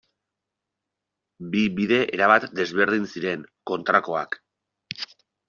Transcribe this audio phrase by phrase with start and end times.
[1.55, 4.41] Bi bide erabat desberdin ziren, kontrakoak.